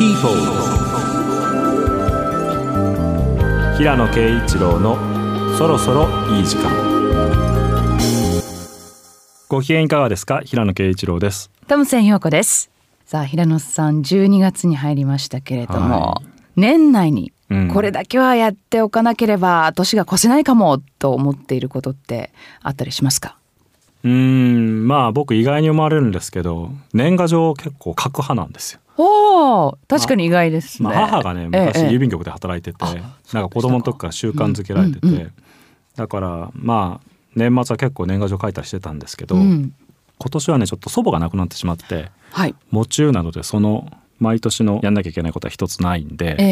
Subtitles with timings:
[0.00, 0.30] People
[3.76, 4.96] 平野啓一郎の
[5.58, 6.70] そろそろいい時間。
[9.50, 10.40] ご機嫌いかがですか？
[10.40, 11.50] 平野啓一郎です。
[11.68, 12.70] トムセン陽子です。
[13.04, 16.22] さあ平野さん12月に入りましたけれども、は
[16.56, 17.68] 年内にうん。
[17.68, 22.30] これだけはやっておかなければ年が越せないかもと思っていることって
[22.62, 23.36] あったりしますか？
[24.02, 31.88] うーんまあ僕意外に思われるんですけど年賀状結構書く派なんですよ、おお確かに意外ですね、まあ、母がね昔ええ。
[31.88, 35.32] 郵便局で働いてて、あなんか子供の時から習慣づけられてて、うんうんうん。
[35.96, 39.74] だからまあ年末は結構年賀状書いたりしてたんですけど、うん、
[40.18, 42.54] 今年はねちょっと祖母が亡くなってしまってはい。
[42.70, 46.44] 喪中なのでその毎年のやんなきゃいけないことは一つないんで、え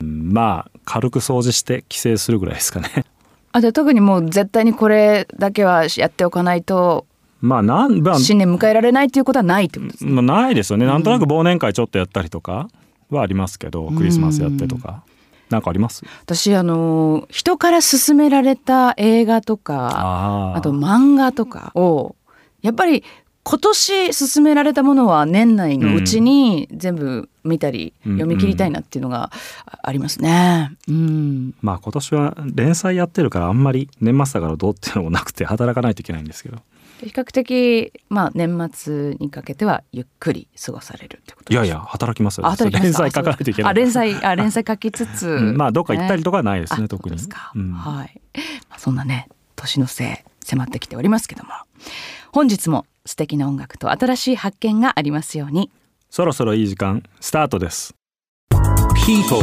[0.00, 0.04] え。
[0.04, 3.04] まあ軽く掃除して帰省するぐらいですかね。
[3.52, 7.06] あじゃあ特にもう絶対にこれだけはやっておかないと
[7.44, 10.10] まあなん、まあ新年迎えられないっていうことはないってことですね。
[10.10, 10.86] まあ、ないですよね。
[10.86, 12.68] なんとなく忘年会ちょっとやったりとか
[13.10, 15.04] はありますけど、クリスマスやってとか。
[15.50, 16.04] なんかあります？
[16.22, 22.16] 私あの人から勧められた映画とかあと漫画とかを
[22.62, 23.04] やっぱり
[23.42, 28.12] 今年勧められたものは年内のうちに全部見たりうん。
[28.14, 29.30] 読み切りたいなっていうのが
[29.82, 30.74] ありますね。
[30.88, 36.56] うん、まあ今年は連載やってるからあんまり年末だからどうっていうのもなくて働かないといけないんですけど
[37.04, 42.82] 比較的まあ年末にかけてはゆっくり過ごされるってこといですやいや働きますよあ働きます。
[42.84, 43.70] 連載書かないといけない。
[43.70, 47.18] あ連載あ連載書きつつ、う んまあどっか行ったりとかはないですねあ特に。
[47.18, 47.72] そうですか、うん。
[47.72, 48.20] はい、
[48.68, 51.50] まあ、そんなね年のせい迫ってきておりますけども。
[52.32, 55.70] 本日も素敵な音楽と新しい発見がありますように。
[56.10, 57.94] そろそろいい時間スタートです。
[59.06, 59.42] People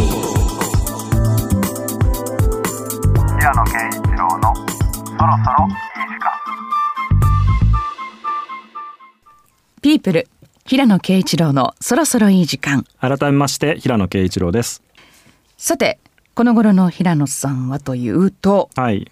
[3.39, 5.91] 平野啓一郎のそろそろ
[9.81, 10.27] ピープル
[10.63, 12.85] 平野啓一郎のそろそろいい時間。
[12.99, 14.83] 改めまして平野啓一郎です。
[15.57, 15.97] さて
[16.35, 18.69] この頃の平野さんはというと。
[18.75, 19.11] はい。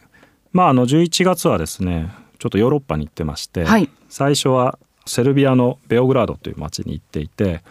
[0.53, 3.89] まああの11月はですねちょっとヨーロッパに行ってまして、はい。
[4.09, 4.77] 最初は
[5.07, 7.63] セルビアのベオグラードという町に行っていて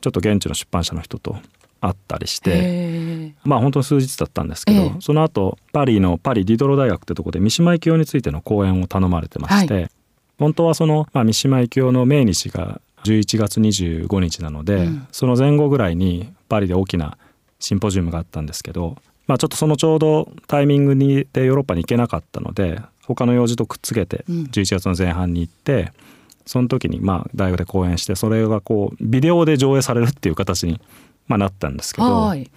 [0.00, 1.36] ちょっと現地の出版社の人と
[1.82, 4.92] 会ったりしてへまあ本当に数日だったんですけど、ええ。
[5.00, 9.90] その後パリのパリディドロ大学ってとこで三島由紀夫についての講演を頼まれてまして、
[10.38, 17.16] 本当はその、まあ、三島由紀夫の命日が11月25日なので、うんその前後ぐらいにパリで大きな
[17.58, 18.96] シンポジウムがあったんですけど、
[19.26, 25.92] まあ、ちょっとそのちょうどタイミングにでヨーロッパに行けなかったので他の用事とくっつけてうん11月の前半に行って、
[26.44, 30.80] その時にまあ大学で講演してそれがこうビデオで上映されるっていう形に、
[31.28, 32.12] まあ、なったんですけど。
[32.12, 32.50] はい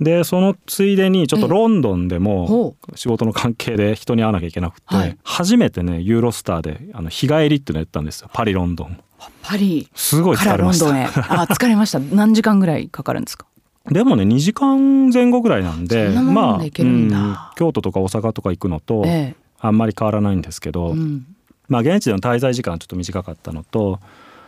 [0.00, 1.52] でそのついでにちょっとええ。
[1.52, 5.18] ロンドンでもほ仕事の関係で人に会わなきゃいけなくて、はい。
[5.24, 8.30] 初めてねユーロスターであの日帰りっていうのやったんですよ。
[8.32, 8.98] パリロンドン。
[9.42, 9.88] パリ。
[9.94, 11.08] すごい疲れましロンドンへ。
[11.08, 11.98] たあ 疲れました。
[11.98, 13.46] 何時間ぐらいかかるんですか？
[13.90, 21.26] でもね2時間前後ぐらいなんでまあうん京都とか大阪とか行くのとえあんまり変わらないんですけど、えうん。
[21.68, 23.98] まあ現地での滞在時間はちょっと短かったのと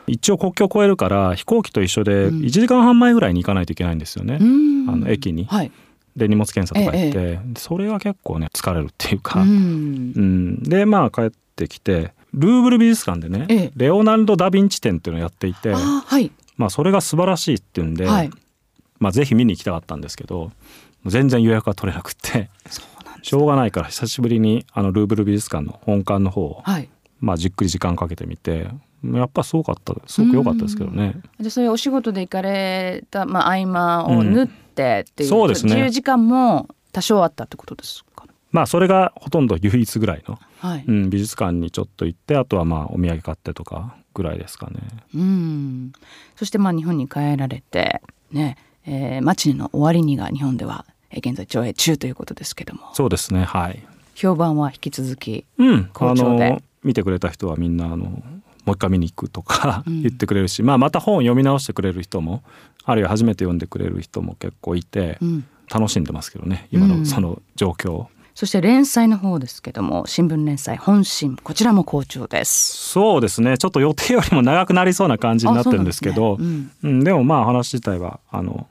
[0.06, 2.40] 一応国境を越えるから飛行機と一緒でうん。
[2.40, 4.90] 1時間半前ぐらいに行かないといけないんですよね、うん。
[4.90, 5.44] あの駅に。
[5.44, 5.72] はい。
[6.16, 9.48] で荷物検査とか行って、えそれが結構ね疲れるっていうか、うん。
[9.48, 9.52] う
[10.20, 13.72] ん、でまあ帰ってきてルーブル美術館でね、ええ。
[13.76, 16.30] レオナルド・ダ・ヴィンチ展っていうのをやっていてあはい。
[16.56, 18.30] まあそれが素晴らしいっていうんで、はい。
[18.98, 20.52] まあぜひ見に行きたかったんですけど
[21.06, 22.50] 全然予約が取れなくって
[23.22, 26.88] しょうがないから久しぶりにあのルーブル美術館の本館の方を、はい。
[27.20, 28.68] まあ、じっくり時間かけてみて
[29.04, 31.16] やっぱすごかったすごく良かったですけどね。
[31.38, 35.72] でそういうお仕事で行かれた、まあ、合間を縫ってっていう,、そうですね。
[35.72, 38.26] 自由時間も多少あったってことですか？
[38.52, 44.80] まあそれがほとんど唯一ぐらいの、はい、うん、美術館にちょっと行ってあとはまあお土産買ってとかぐらいですかね。
[45.14, 45.92] うん、
[46.36, 48.56] そしてまあ日本に帰られてね、
[48.86, 52.82] えー、マチネの終わりにが日本ではえー現在上映中ということですけども。
[52.92, 53.82] そうですねはい。
[54.14, 56.50] 評判は引き続きうん、あ好調で。
[56.50, 58.22] の見てくれた人はみんなあの
[58.64, 60.02] もう一回見に行くとかうん。
[60.02, 62.42] 言ってくれるし、まあ、また本を読み直してくれる人も
[62.84, 65.44] あるいは初めて読んでくれる人も結構いて、うん。
[65.72, 66.98] 楽しんでますけどね今うん。
[67.00, 67.92] のその状況。
[67.92, 72.90] を、そして連載の方ですけども新聞連載本心こちらも好調です。
[72.90, 73.56] そうですね。
[73.56, 76.66] ちょっと予定よりも長くなりそうな感じになってるんですけどね。
[76.82, 77.04] うん。
[77.04, 78.66] でもまあ話自体はあの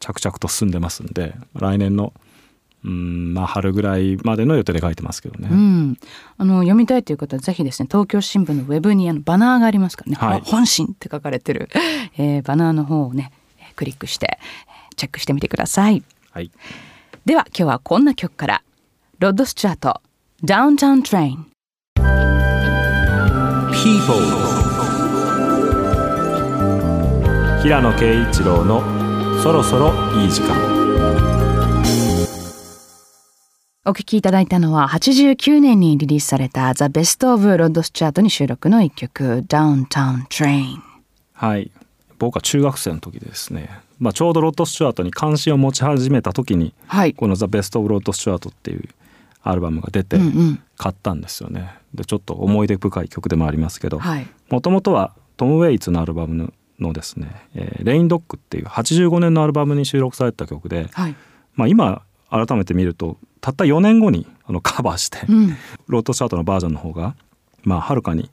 [0.00, 2.12] 着々と進んでますんで来年の
[2.84, 5.48] うんまあ春ぐらいまでの予定で書いてますけどね。
[5.50, 5.98] うん、
[6.36, 10.42] あの読みたいという方はぜひですね東京新聞のウェブにあのバナーがありますからね「はい。
[10.44, 11.68] 本心」って書かれてる、
[12.16, 16.02] えーバナーの方をねえークリックしてえーチェックしてみてください。
[16.30, 16.50] はい。
[17.24, 18.62] では今日はこんな曲から
[19.18, 20.00] ロッド・スチュアート
[20.44, 21.46] 「ダウンタウン・トレイン。
[23.72, 24.14] People
[27.62, 28.82] 平野啓一郎の
[29.42, 30.77] そろそろいい時間
[33.88, 40.76] お聞きいただいたのは89年にリリースされた The Best of Rods チャートに収録の一曲 Downtown Train
[41.32, 41.70] はい。
[42.18, 47.14] 僕は中学生の時ですね、まあ、ちょうどロッド・スチュアートに関心を持ち始めた時にはい。
[47.14, 48.86] この「ザ・ベスト・オブ・ロッド・スチュアート」っていう
[49.42, 50.62] アルバムが出てうんうん。
[50.76, 51.70] 買ったんですよね。
[51.94, 54.26] でちょっと思い出深い曲でもありますけどはい。
[54.50, 61.14] もともとはトム・ウェイツのアルバムののですね「えーレインドッグ」っていう85年のアルバムに収録された曲で、はい。
[61.54, 65.56] まあ、今改めて見るとたった4年後にあのカバーして、うん。
[65.86, 67.14] ロッド・スチュアートのバージョンの方が
[67.62, 68.30] まあはるかに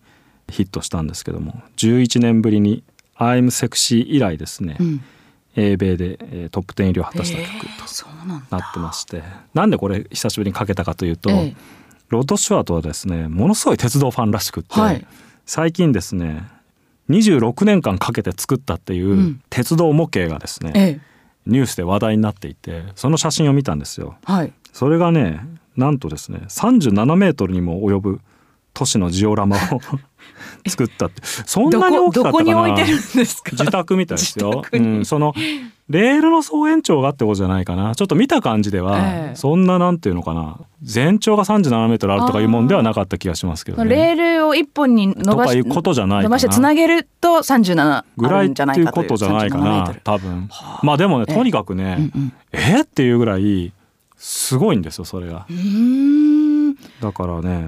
[0.49, 2.83] ヒットしたんですけども11年ぶりに
[3.17, 5.01] 「I'm Sexy」以来ですね、うん。
[5.55, 11.55] 英米で、えートップ10入りを果たした曲となってまして、なんでこれ久しぶりにかけたかというと、ええ。
[12.09, 15.05] ロッド・スチュアートはですねものすごい鉄道ファンらしくって、はい。
[15.45, 16.47] 最近ですね
[17.09, 19.41] 26年間かけて作ったっていううん。
[19.49, 21.14] 鉄道模型がですね、ええ
[21.45, 24.15] ニュースで話題になっていてその写真を見たんですよ。
[24.23, 25.39] はいそれがね
[25.77, 28.21] なんとですね37メートルにも及ぶ
[28.75, 29.59] 都市のジオラマを
[30.67, 31.21] 作ったって。
[31.23, 32.75] そんどなに大きかったかな？
[32.75, 34.63] 自宅みたいですよ。
[34.71, 35.33] うん、その
[35.87, 37.95] レールの総延長がってことじゃないかな？
[37.95, 39.35] ちょっと見た感じでは、ええ。
[39.35, 40.57] そんななんていうのかな？
[40.81, 43.95] 全長が37メートルあるとかいうもんではなかった気がしますけどね。
[43.95, 48.85] レールを一本に伸ばしとことじゃない伸ばしてつなげると37あぐらいってるんじゃないいう。
[48.85, 50.01] かということじゃないか37メートなル。
[50.01, 50.49] 多分。
[50.83, 52.33] まあでもねええとにかくね、うんうん。
[52.51, 53.71] えっていうぐらい
[54.17, 55.45] すごいんですよそれが。
[56.99, 57.67] だからね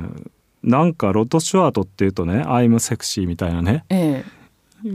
[0.67, 3.85] なんかロッド・スチュアートっていうとね「アイム・セクシー」みたいなね。
[3.89, 4.23] え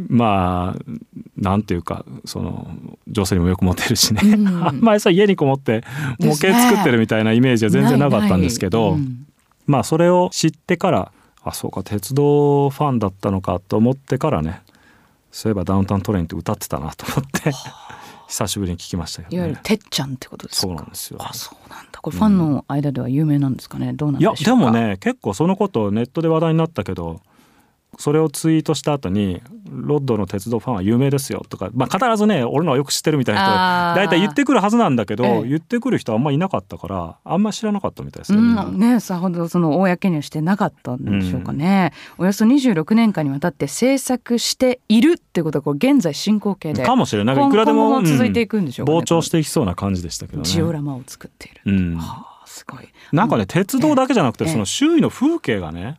[0.09, 0.93] まあ
[1.37, 2.71] なんていうかその
[3.09, 4.65] 女性にもよくモテるしね、うん。
[4.65, 5.83] あんまりさ家にこもって
[6.21, 9.27] 模型作ってるみたいなイメージは全然なかったんですけどうん。
[9.67, 14.63] まあそれを知ってからあそうか鉄道ファンだったのかと思ってからね
[15.33, 17.51] そういえばダウンタウントレインって歌ってたなと思って
[18.32, 19.37] 久しぶりに聞きましたけどね。
[19.37, 19.61] いわゆる。
[19.62, 20.67] てっちゃんってことですか？
[20.69, 21.19] そうなんですよ。
[21.20, 22.00] あそうなんだ。
[22.00, 23.93] これファンの間では有名なんですかね？
[23.93, 24.50] どうなんいでしょうか？
[24.50, 27.20] やでもね結構そのことネットで話題になったけど
[27.99, 35.49] それをツイートした後に「ロッドの鉄道ファンは有名ですよ」とか、まあ、必ずね俺のはよく知ってるみたいな人大体言ってくるはずなんだけど、ええ。
[35.49, 38.39] 言ってくる人あんまいなかったからあんま知らなかったみたいですね。
[38.39, 47.37] うん、ねさほどその公にはしてなかったんでしょうかね、およそ26年間にわたって制作しているってことはこれ現在進行形でかもしれない。
[47.37, 50.45] 今いくらでも続いていくんでしょうかねうん膨張していきそうな感じでしたけどね。
[50.45, 51.97] ジオラマを作っている、うん。
[51.97, 52.88] はあすごい。
[53.12, 54.53] なんかね鉄道だけじゃなくてええ。
[54.53, 55.99] その周囲の風景がね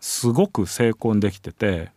[0.00, 1.90] すごく成功できてて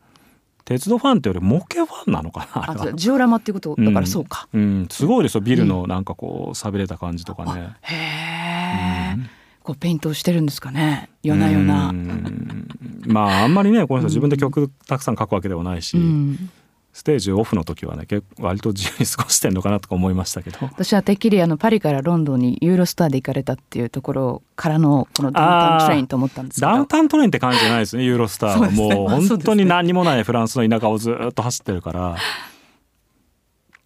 [0.65, 3.75] 鉄道ファンってより模型ファンなのかなあジオラマっていうこと。
[3.77, 5.42] だからそうか、うん、すごいですよ。
[5.42, 7.74] ビルのなんかこう寂れた感じとかね。
[7.81, 9.18] へえ、
[9.63, 11.09] こうペイントをしてるんですかね。
[11.24, 11.89] 夜な夜な。
[11.89, 12.68] うん。
[13.06, 16.51] まああんまりねこの人自分で曲たくさん書くわけではないし、うん
[16.94, 20.58] ステージオフの時はね結構割と自由に過ごしてんのかなとか思いましたけど。
[20.62, 26.72] 私はてっきりあのパリからロンドンにユーロスターで行かれたっていうところからのこのダウンタウントレインと思ったんですけど。
[26.72, 28.72] ダウンタウントレインって感じじゃないですねユーロスターは。
[28.72, 32.18] もう本当に何にもないフランスの田舎をずっと走ってるから。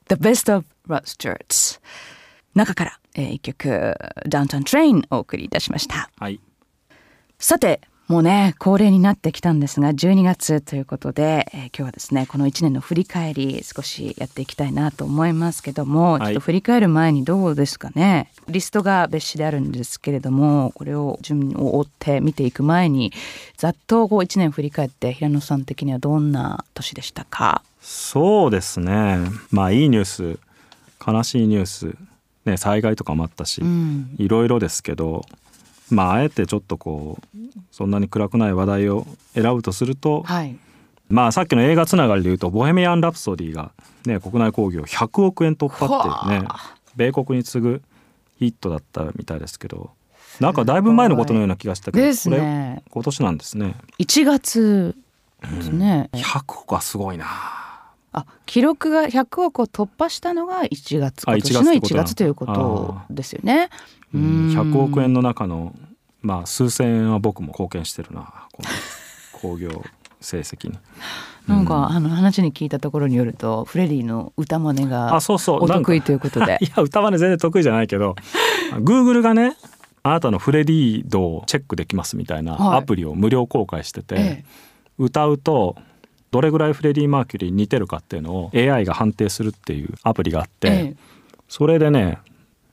[0.07, 1.79] The Best of Rod Stewart's
[2.53, 3.95] 中から、えー、一曲
[4.27, 6.09] ダウンタウントレインお送りいたしました。
[6.17, 6.39] はい。
[7.37, 16.21] さてもうね恒例になってきたんですが12月ということで、えー今日はですねこの1年の振り返り少しやっていきたいなと思いますけども、い。
[16.21, 18.31] ちょっと振り返る前にどうですかね？
[18.47, 23.11] リストが別紙であるんですけれどもこれを順を追って見ていく前に
[23.57, 27.63] ざっとこう1年振り返って平野さん的にはどんな年でしたか？
[27.81, 29.17] そうですね。
[29.49, 30.39] まあいいニュース
[31.05, 31.95] 悲しいニュース、
[32.45, 34.15] ね、災害とかもあったし、うん。
[34.19, 35.25] いろいろですけど
[35.89, 37.37] まああえてちょっとこう
[37.71, 40.57] そんなに暗くない話題を選ぶとすると、はい。
[41.07, 43.71] まあさっきの映画つながりで言うと「ボヘミアン・ラプソディ」が、
[44.05, 46.47] ね、国内興行100億円突破っていうね
[46.95, 47.81] 米国に次ぐ
[48.39, 49.91] ヒットだったみたいですけど
[50.39, 53.75] なんかだいぶ前のことのような気がしたけどこれね今年なんですね。
[53.99, 54.95] 1月
[55.41, 57.25] ですね、100億はすごいな
[58.17, 63.69] あ記録が100億を突破したのが1月あ今年の1 1月月ということですよね。
[64.13, 64.21] うん
[64.55, 65.75] 100億円の中の
[66.21, 68.69] まあ数千円は僕も貢献してるなこの
[69.41, 69.83] 興行
[70.21, 70.79] 成績に。
[71.45, 75.63] なんか、あの話に聞いたところによるとフレディの歌真似があそうそう。
[75.63, 76.57] お得意ということで。
[76.63, 78.15] いや歌真似全然得意じゃないけど
[78.77, 79.55] Google がね
[80.01, 82.79] あなたのフレディ度をチェックできますみたいなはい。
[82.79, 84.45] アプリを無料公開してて、ええ。
[84.97, 85.75] 歌うと
[86.35, 90.95] どれぐらいフレディ・マーキュリーに似てるかっていうのを AI が判定するっていうアプリがあって、ええ
[91.47, 92.17] それでね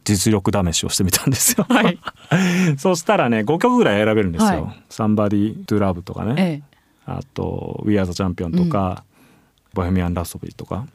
[0.02, 1.64] 実力試しをしてみたんですよ。
[1.68, 1.96] はい
[2.76, 4.48] そしたらね5曲ぐらい選べるんですよ。
[4.48, 6.62] はい Somebody to Love とかね、ええ
[7.06, 9.04] あと「We Are the Champion」とか
[9.74, 10.86] 「ボヘミアン・ラプソディ」とか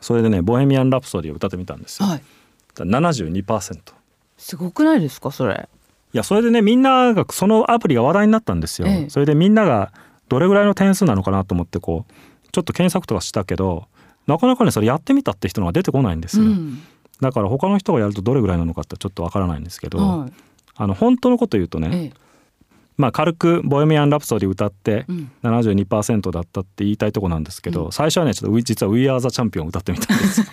[0.00, 2.08] それでね「ボヘミアン・ラプソディ」を歌ってみたんですよ。
[2.08, 2.22] はい
[2.74, 3.78] だから72%。
[4.38, 5.68] すごくないですかそれ？
[6.14, 8.88] いやそれでねみんながそのアプリが話題になったんですよ。
[8.88, 9.92] ええそれでみんなが
[10.30, 12.12] どれぐらいの点数なのかなと思ってこう
[12.52, 13.88] ちょっと検索とかしたけど
[14.26, 16.44] なかなかねそれやってみたって人のが出てこないんですよ。
[16.44, 16.82] うん。
[17.20, 20.32] だから他の人がやるとどれぐらいなのかってちょっとわからないんですけど、はい。
[20.76, 22.12] あの本当のこと言うとね、ええ。
[22.96, 25.30] まあ軽く「ボヘミアン・ラプソディ」歌ってうん。
[25.42, 27.92] 72%だったって言いたいとこなんですけど、うん。
[27.92, 30.46] 最初はねちょっとう実は「We Are the Champion」を歌ってみたんですよ。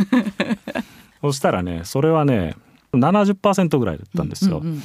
[1.21, 2.55] そしたらねそれはね
[2.93, 4.83] 70%ぐらいだったんですよ、うんうん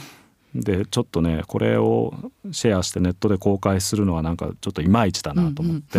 [0.54, 2.14] でちょっとねこれを
[2.50, 5.98] シェアしてネットで公開するのはなんかちょっといまいちだなと思って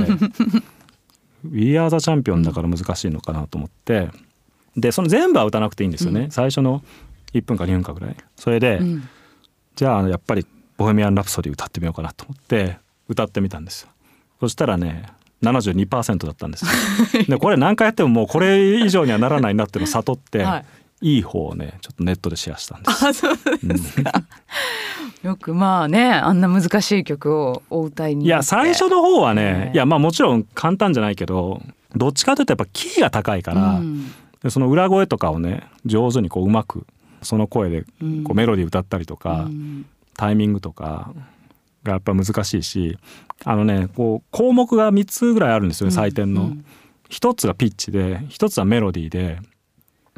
[1.49, 4.09] 「We Are the Champion」だから難しいのかなと思って。
[4.75, 6.31] でその全部は歌わなくていいんですよね、うん。
[6.31, 6.83] 最初の
[7.33, 8.15] 1分か2分かぐらい。
[8.35, 9.07] それで、うん。
[9.75, 10.45] じゃあやっぱり
[10.77, 13.89] 「ボヘミアン・ラプソディ」歌ってみようかなと思って歌ってみたんですよ。
[14.39, 15.05] そしたらね
[15.41, 16.71] 72%だったんですよ。
[17.27, 20.65] でこれ何回やってももうこれ以上にはならないなっていうのを悟って、 はい
[21.03, 23.05] い、い方をねちょっとネットでシェアしたんです。
[23.05, 24.23] あそうですか。
[25.23, 29.75] よくまあねあんな難しい曲をお歌いにいや最初の方はね、ええ。
[29.75, 31.61] いやまあもちろん簡単じゃないけど
[31.95, 34.11] どっちかというとやっぱキーが高いから、うん。
[34.41, 36.85] でその裏声とかをね上手にこううまく
[37.21, 38.23] その声でうん。
[38.23, 39.85] こうメロディー歌ったりとか、うん。
[40.17, 41.13] タイミングとか
[41.83, 42.97] がやっぱ難しいし
[43.45, 46.43] あのねこう項目が3つぐらいあるんですよね採点の。
[46.43, 46.65] うん。
[47.09, 49.39] 1つがピッチで1つはメロディーで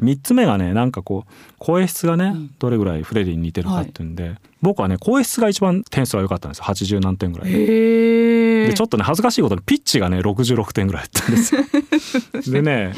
[0.02, 8.72] 3つ目がねなんかこう声質がね、うんどれぐらいフレディに似てるかっていうんで、僕はね声質が一番点数が良かったんですよ80何点ぐらいで。
[8.74, 11.62] ちょっとね恥ずかしいことにピッチがね66点ぐらいだったんですよ。
[12.52, 12.94] でね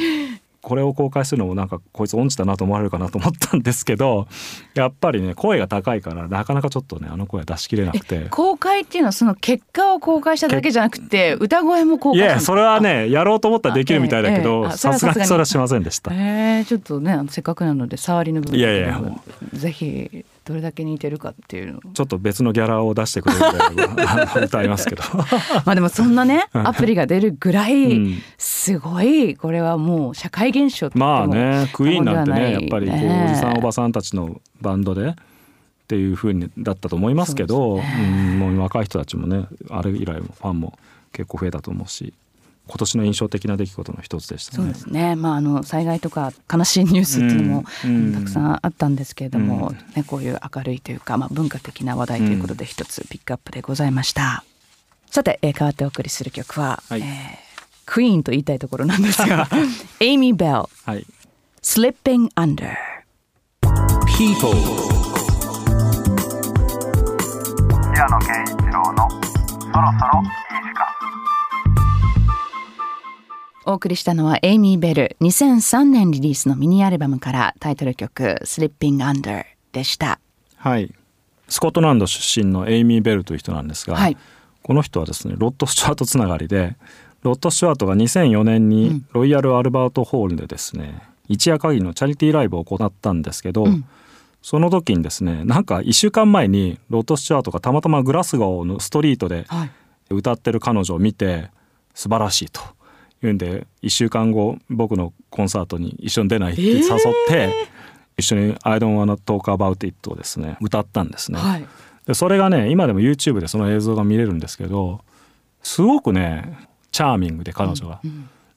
[0.69, 4.29] これを公開するのもなんかこいつ音痴だなと思われるかなと思ったんですけど
[4.75, 8.27] やっぱりね声が高いからなかなかちょっとねあの声は出しきれなくて。
[8.29, 15.21] 公開っていうのはその結果を公開しただけじゃなくて 歌声も公い開したんですかやそれはねやろうと思ったらできるみたいだけどさすがに。
[15.21, 16.13] にそれはしませんでした。
[16.13, 18.99] えー、ちょっとねせっかくなので触りの部分いやいや。
[18.99, 19.23] も
[19.55, 21.79] ぜひどれだけ似てるかっていうの。
[21.79, 24.03] をちょっと別のギャラを出してくれるんで
[24.47, 25.03] 歌いますけど。
[25.67, 28.23] まあでもそんなねアプリが出るぐらういん。
[28.39, 35.15] すごいこれはもう社会現象ってまあねクイーンなんてねやっぱりこうねおじさんおばさんたちのバンドでっ
[35.87, 37.85] ていう風にだったと思いますけどそうね。
[38.01, 40.79] うんもう若い人たちもねあれ以来もファンも
[41.13, 42.15] 結構増えたと思うし
[42.69, 44.65] 今年の印象的な出来事の一つでしたね。
[44.65, 44.79] そうで。
[44.79, 48.13] すね、まあ、あの災害とか悲しいニュースっていうのも、うん。
[48.15, 49.77] たくさんあったんですけれども、うん。
[49.97, 54.45] ね、こういう明るいというか、まあ、文化的な話題ということで一つピックアップでございました。
[55.11, 57.01] さて、えー、代わってお送りする曲は、はい。
[57.01, 57.49] えー
[57.91, 59.49] クイーンと言いたいところなんですが
[59.99, 61.07] エイミー・ ベルはい
[61.63, 62.75] 「Slipping Under」
[64.19, 64.53] People,
[67.95, 70.48] 平野啓一郎のそろそろ
[73.69, 80.21] お送りしたのはエイミー・ベル2003年リリースのミニアルバムからタイトル曲「Slipping Under」でした。
[80.57, 80.91] はい。
[81.51, 84.17] スコットランド出身のエイミー・ベルという人なんですが、はい。
[84.63, 86.79] この人はですねロッド・スチュワートつながりで
[87.23, 93.85] ロッド・スチュワートが2004年にロイヤル・アルバート・ホールでですね、一夜限りのチャリティーライブを行ったんですけど、ん。
[94.41, 99.71] その時にですねなんか1週間前にロッド・スチュワートがたまたまグラスゴーのストリートではい。
[100.09, 101.51] 歌ってる彼女を見て
[101.93, 102.63] 素晴らしいと
[103.27, 106.83] いうんで1週間後僕のコンサートに一緒に出ないって誘っ
[107.29, 107.53] て、
[108.17, 111.39] 一緒に「I don't wanna talk about it」をですね歌ったんですね。
[111.39, 111.67] はい。
[112.07, 115.01] でそれがね今でも YouTube でその映像が見れるんですけど
[115.63, 116.59] すごくね
[116.91, 118.01] チャーミングで彼女が、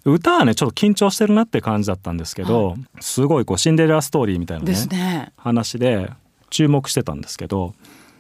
[0.06, 5.32] 歌はねちょっと緊張してるなって感じだったんですけど、すごいこうシンデレラストーリーみたいなねね。
[5.36, 6.10] 話で
[6.50, 7.74] 注目してたんですけど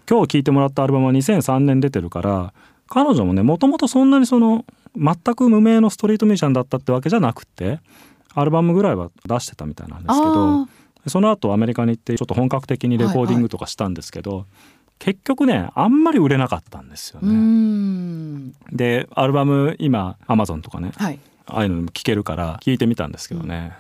[0.10, 2.54] 今日聴いてもらったアルバムは2003年出てるから
[2.88, 7.80] 彼女もねもともとそんなにその全く無名のストリートミュージシャンだったってわけじゃなくて
[8.34, 10.68] アルバムぐらいは出してたみたいなんですけどあ
[11.08, 14.46] その後アメリカに行ってちょっと本格的にレコーディングとかしたんですけど、
[15.00, 17.34] 結局ねあんまり売れなかったんですよね。
[17.34, 18.52] ん。
[18.72, 21.20] でアルバム今アマゾンとかねはい。
[21.48, 23.74] ああいうのも聴けるから聞いてみたんですけどね、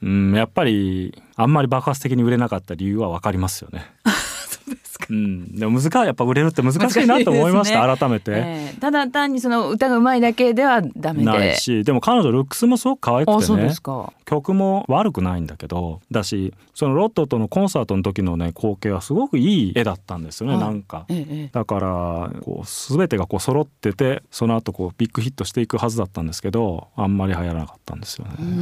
[0.00, 3.84] うん、やっぱりあんまり爆発的に売れなかった理由は分かりますよね。
[4.68, 5.06] ですか？
[5.10, 8.30] うん、でも難やっぱ売れるって難しいなと思いました、難しいです改めて。
[8.34, 11.24] ええただ単にその歌が上手いだけではダメで。
[11.24, 14.12] ないしでも彼女ルックスもすごく可愛くあ、てねそうですか。
[14.24, 21.04] 曲も悪くないんだけどだしそのロットとのコンサートの時のね光景はすごくいい絵だったんですよね、はいなんか。
[21.08, 28.32] ええええだからこう全てがこう揃っててその後こうビッグヒットしていくはずだったんですけどあんまり流行らなかったんですよね。
[28.38, 28.52] うーうん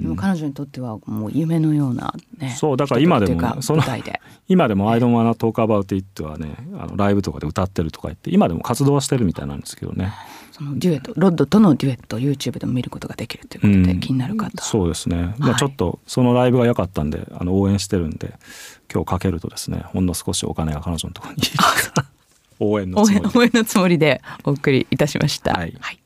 [0.00, 0.02] ん。
[0.02, 2.50] でも彼女にとってはもう夢のようなね。
[2.50, 3.82] そうだから今でもひとときというかその。
[4.48, 10.12] 今でも「I don't wanna talk about it」はねあのライブとかで歌ってるとか言って今でも活動はしてるみたいなんですけどね。
[10.52, 14.00] そのデュエットロッドとのデュエット YouTube でも見ることができるということで、うん。
[14.00, 18.34] 気になる方そうですね、まあ、はいちょっとそのライブが良かったんであの応援してるんで
[18.92, 21.42] 今日かけるとですねほんの少しお金が彼女のところに
[22.60, 23.28] 応援の応つもりで。
[23.28, 25.54] 援応援のつもりでお送りいたしました。
[25.54, 25.74] はい。
[25.80, 25.98] はい。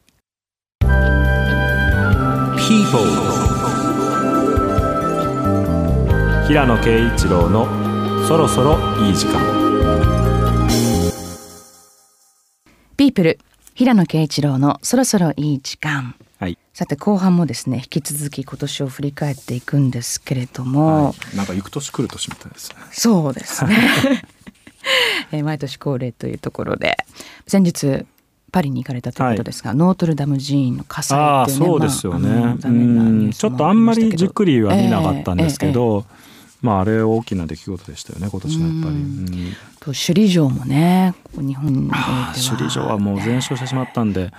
[2.56, 3.46] People.
[6.46, 7.85] 平野啓一郎の
[8.26, 9.40] そろそろいい時間。
[12.96, 13.38] ピープル
[13.72, 16.16] 平野啓一郎のそろそろいい時間。
[16.40, 22.76] はい、さて後半もですね引き続き今年を振り返っていくんですけれども、はい、なんか行く年来る年みたいですね。
[22.90, 23.76] そうですね、
[25.30, 26.96] えー毎年恒例というところで。
[27.46, 28.06] 先日
[28.50, 32.56] パリに行かれたということですが、ノートルダム寺院の火災っていうねそうですよね、
[33.32, 36.04] ちょっとあんまりじっくりは見なかったんですけえええど、
[36.62, 42.32] まああれ大きな出来事でしたよね今年のやっぱり、と首里城もね日本においては。
[42.34, 44.32] 首里城はもう全焼してしまったんで、ね。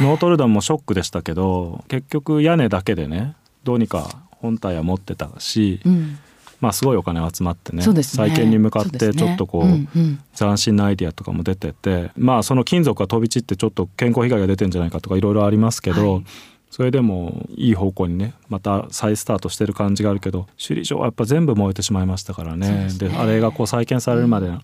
[0.00, 6.18] ノートルダムもショックでしたけど結局屋根だけでねどうにか本体は持ってたし、うん。
[6.60, 8.02] まあすごいお金集まってねね。
[8.02, 10.20] 再建に向かってちょっとこう、うんうん。
[10.34, 16.24] 斬新なアイディアとかも出ててまあその金属が飛び散ってちょっと健康被害が出てんじゃないかとかいろいろありますけど、はい
[16.70, 22.88] それでもいい方向にねまた再スタートしてる感じがあるけど首里城はやっぱ全部燃えてしまいましたからね。
[22.98, 23.16] でね。
[23.16, 24.60] あれがこう再建されるまでの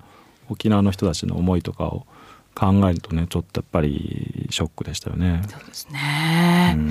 [0.51, 2.07] 沖縄の人たちの思いとかを
[2.55, 5.43] 考えるとねちょっとやっぱりショックでしたよね。
[5.49, 6.91] そうですね、うん。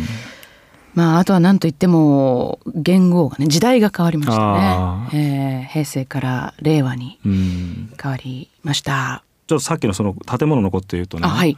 [0.96, 7.94] まああとは何と言っても元号がね時代が変わりましたあね、えー平成から令和にうん。
[8.02, 11.58] 変わりました、ちょっとさっきのその建物のこと言うとね、あはい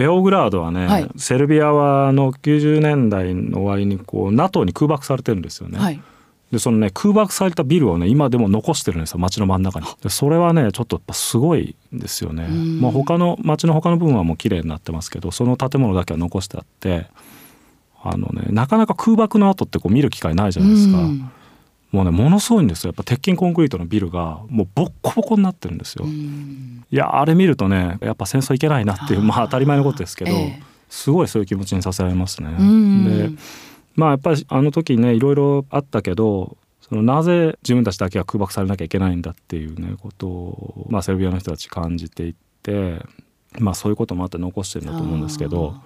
[0.00, 1.10] ベオグラードはね、はい。
[1.16, 5.78] セルビアはあの90年代の終わりにこう NATO に空爆されてるんですよね。
[5.78, 6.00] はい。
[6.50, 9.86] でそのね空爆されたビルをね今でも残してるんですよ街の真ん中に。
[10.02, 12.46] でそれはねちょっとやっぱすごいですよね。
[12.46, 12.80] ん。
[12.80, 17.06] まあ他の街の他の部分はもう綺麗になってますけどその建物だけは残してあって
[18.02, 21.30] あのねなかなか空爆の後ってこう見る機会ないじゃないですか、うん
[21.92, 22.88] もうねものすごいんですよ。
[22.88, 26.84] やっぱ鉄筋コンクリートのビルがもうボッコボコになってるんですよ、うん。
[26.90, 30.62] いやあれ見るとねやっぱ戦争いけないなっていうまあ当たり前のことですけど、ええ。
[30.88, 32.54] すごいそういう気持ちにさせられますね。
[32.58, 33.04] うん。
[33.04, 33.30] で
[33.96, 36.56] まあやっぱりあの時ねいろいろあったけど
[36.90, 43.00] そのなぜ自分たちだけが空爆されなきゃいけないんだっていうねことを、まあ、セルビアの人たち感じていって、
[43.58, 45.76] まあ、そういうこともあって残してるんだと思うんですけど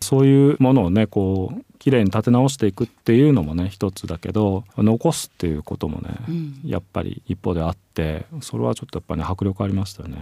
[0.00, 6.60] そういうものをねこうきれいに立て直していくっていうのもね一つだけど残すっていうこともね、うん。
[6.64, 10.18] やっぱり一方であってそれはちょっとやっぱり、ね、迫力ありましたよね。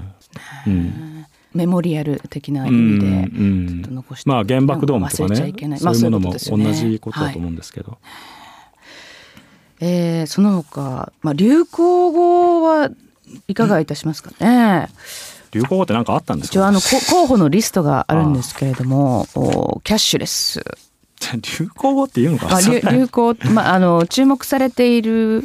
[0.66, 1.26] うん。
[1.54, 3.10] メモリアル的な意味でう
[3.42, 5.36] んちょっと残してまあ原爆ドームとかね
[5.78, 7.98] そういうものも同じことだと思うんですけど、
[9.80, 12.90] えーその他、まあ、流行語は
[13.48, 14.88] いかがいたしますかね？
[15.52, 16.54] 流行語って何かあったんですか？
[16.54, 20.60] 一応あのこ候補のリストがあるんですけれども、おキャッシュレス、
[21.58, 25.44] 流行語っていうのか 流行、まあ、あの注目されている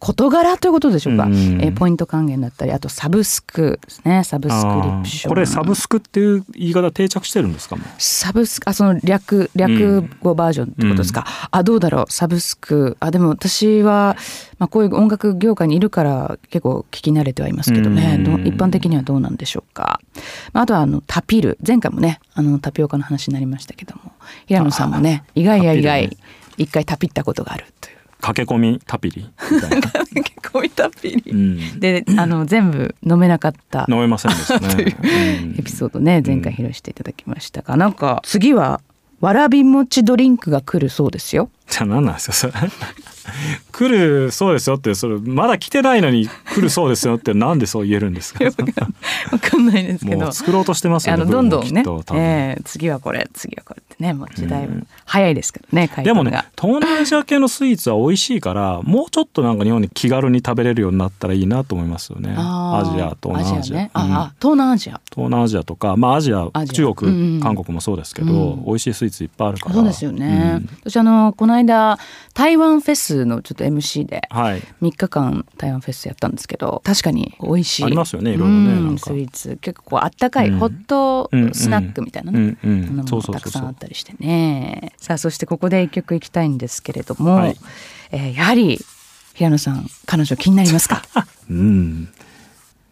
[0.00, 1.34] 事柄ということでしょうか、うん。
[1.62, 4.24] えーポイント還元だったりあとサブスクですね。
[4.24, 5.30] サブスクリプション。
[5.30, 7.76] これサブスクっていう言い方定着してるんですか？
[7.98, 12.12] サブスクあその略略語バージョンってことですか、あどうだろう？
[12.12, 12.96] サブスク。
[12.98, 14.16] あでも私は、
[14.58, 18.46] まあ、こういう音楽業界にいるから結構聞き慣れてはいますけどね、うん。
[18.46, 20.00] 一般的にはどうなんでしょうか、
[20.54, 21.58] まあ、あとはあのタピル。
[21.66, 24.12] 前回もねあのタピオカの話になりましたけども。
[24.46, 26.16] 平野さんもね意外や意外、
[26.56, 29.90] 一回タピったことがあるという駆け込みタピリみたいな、
[30.22, 33.86] 結構タピリ、うん、であの全部飲めなかった。
[33.88, 34.96] 飲めませんでしたね。
[35.58, 38.80] エピソードね前回披露していただきましたが、なんか次は
[39.20, 41.50] わらび餅ドリンクが来るそうですよ。
[41.70, 42.52] じゃあ何なんですよそれ。
[43.70, 48.44] 来るそうですよってそれまだ来てないのに来るそうですよってなんでそう言えるんですか？
[48.44, 48.50] わ
[49.38, 49.84] かんない。
[49.84, 50.18] ですけど。
[50.22, 50.32] もう。
[50.32, 51.84] 作ろうとしてますよねあのどんどんね。
[52.14, 54.68] えー次はこれ次はこれってねもう時代
[55.04, 56.30] 早いですからね回でもね。
[56.60, 62.34] 東南アジア系のスイーツは美味しいからもうちょっとなんか日本に気軽に食べれるようになったらいいなと思いますよね。
[62.36, 63.90] アージア東南アジアね。
[63.92, 64.12] あ、うん。
[64.12, 65.00] あ東南アジア。
[65.14, 66.48] 東南アジアとかまあアジア。
[66.72, 67.40] 中国、うんうん。
[67.40, 68.64] 韓国もそうですけど、うん。
[68.64, 69.74] 美味しいスイーツいっぱいあるから。
[69.76, 70.52] そうですよね。
[70.56, 70.68] うん。
[70.90, 71.98] 私あのこの間
[72.34, 74.60] 台湾フェスのちょっと MC ではい。
[74.82, 79.10] 3日間台湾フェスやったんですけど確かに美味しいありますよねいろいろねうんなんか。
[79.10, 80.58] スイーツ結構こうあったかい、うん。
[80.58, 82.86] ホットスナックみたいなね、うんうん。
[82.96, 84.92] ものそうもたくさんあったりしてね。
[84.96, 87.56] さあそしてここで一曲いきたいんですけれども、はい。
[88.12, 88.78] えーやはり
[89.34, 91.02] 平野さん彼女気になりますか？
[91.48, 92.08] うん。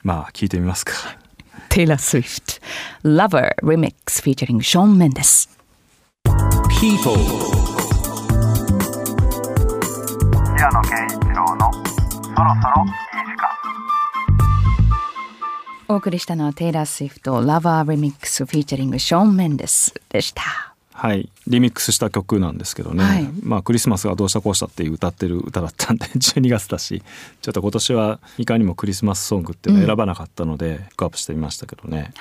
[0.03, 0.93] まあ聞いてみますか。
[1.69, 2.61] Taylor Swift
[3.05, 5.49] Lover Remix featuring Shawn Mendes
[6.81, 7.58] People.
[10.59, 11.85] 平野啓一郎のそろ
[12.35, 12.93] そろいい
[13.27, 13.49] 時間。
[15.87, 20.43] お送りしたのはテイラー・スウィフト「ラバー・リミックス」フィーチャリングショーン・メンデスでした。
[20.93, 21.31] はい。
[21.47, 23.29] リミックスした曲なんですけどね、はい。
[23.41, 27.05] まあクリスマスがどうしたこうしたっていう歌ってる歌だったんで 12月だし
[27.41, 32.13] ちょっと今年はいかにもクリスマスソングっていうのを選ばなかったので、ピックアップしてみましたけどね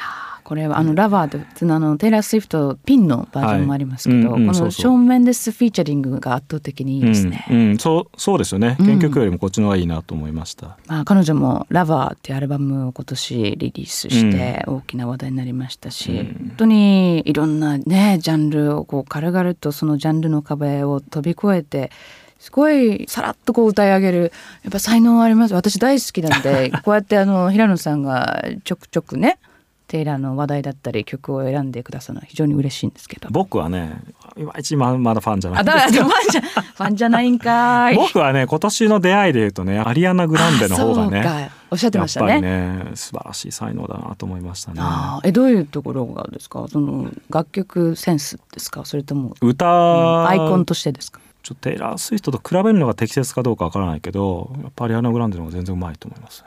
[0.47, 4.41] これはあのラバーで普通のあのテイラー・スウィフトピンのバージョンもありますけど、はい。
[4.41, 7.45] うんうんこのショーン・メンデスフィーチャリングが圧倒的にいいですね。
[7.49, 8.77] うんうんそうそうですよね。
[8.79, 21.91] 原曲よりもこっちの方がいいなと思いました、まあ、彼女も「ラバー」ってアルバムを今年リリースして大きな話題になりましたし、本当にいろんなねジャンルをこう軽々とそのジャンルの壁を飛び越えて
[22.39, 24.31] すごいさらっとこう歌い上げる
[24.63, 25.53] やっぱ才能あります。
[25.53, 29.39] 私大好きなんで こうやってあの平野さんがちょくちょくね
[29.88, 33.30] テイラーの話題だったり曲を選んでくださるのは非常に嬉しいんですけど。
[33.32, 34.02] 僕はね
[34.36, 37.95] いまいちままだファンじゃないあだからファンじゃファンじゃないんかーい。
[37.95, 42.50] 僕はね今年の出会いで言うとねアリアナ・グランデの方がねおっしゃってましたやっぱりね。
[42.84, 44.82] ね素晴らしい才能だなと思いましたね。
[45.23, 46.67] えどういうところがですか？
[46.67, 48.86] その楽曲センスですか？
[48.86, 51.19] それとも、歌、アイコンとしてですか？
[51.43, 56.43] ちょっとテイラー・スウィフトと比べるのが適切かどうかわからないけどやっぱりアリアナ・グランデの方が全然うまいと思います、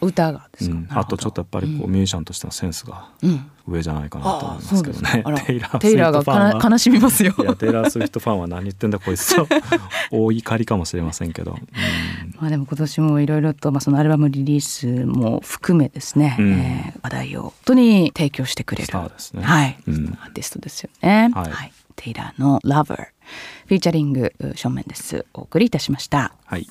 [0.00, 3.50] 歌がですか、うん、あとちょっとやっぱりこう、ミュージシャンとしてのセンスがうん。
[3.66, 5.24] 上じゃないかなと思いますけどね。
[5.46, 7.34] テイラー・テイラーが悲しみますよ。
[7.38, 9.34] いやテイラー・スウィフトファンは何言ってんだこいつ。
[9.36, 9.48] と
[10.10, 11.58] 大怒りかもしれませんけど、うん。
[12.38, 16.52] まあでも今年もいろいろと、まあ、そのアルバムリリースも含めですね、うん。
[16.52, 19.42] えー話題を本当に提供してくれるね。
[19.42, 20.18] はいうん。
[20.22, 21.72] アーティストですよね、はい。
[21.96, 22.96] テイラーの「Lover」
[23.66, 25.24] フィーチャリング正面です。
[25.32, 26.34] お送りいたしました。
[26.44, 26.66] はい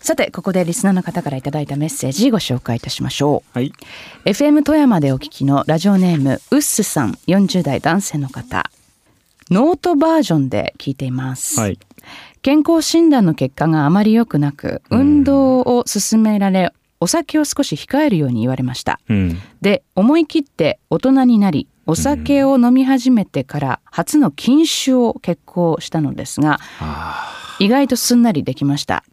[0.00, 3.58] さてここでリスナーの方からいただいたメッセージご紹介いたしましょう。
[3.58, 3.72] はい。
[4.24, 8.70] FM 富山でお聞きのラジオネームウッスさん40代男性の方。
[9.50, 11.78] ノートバージョンで聞いています、はい。
[12.42, 19.00] 健康診断の結果があまり良くなく運動を勧められお酒を少し控えるように言われました。
[19.08, 19.38] うん。
[19.60, 26.58] で思い切って大人になりお酒を飲み始めてから初の禁酒を決行したのですが
[27.58, 29.04] 意外とすんなりできました。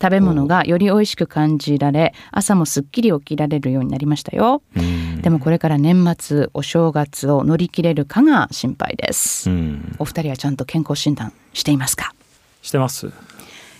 [0.00, 4.62] 食べ物がより美味しく感じられ朝もすっきり起きられるようになりましたよ。
[4.76, 5.22] うん。
[5.22, 9.96] でもこれから年末お正月を乗り切れるかが心配です、うん。
[9.98, 12.14] お二人はちゃんと健康診断していますか、
[12.62, 13.10] してます。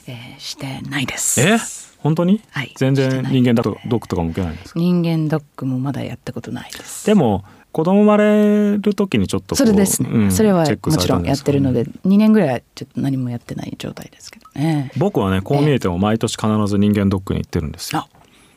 [0.06, 1.40] えーしてないです。
[1.40, 1.58] え？
[1.98, 2.72] 本当に、はい。
[2.76, 4.78] 全然人間だとドックとかも受けないんですか？
[4.80, 7.06] 人間ドックもまだやったことないです。
[7.06, 14.92] でも子供生まれる時にちょっとこそうれですね、うんそれはもちろんやってるので2年ぐらいはちょっと何もやってない状態ですけどね。
[14.96, 18.06] 僕はねこう見えても毎年必ず人間ドックに行ってるんですよ。
[18.08, 18.08] あ。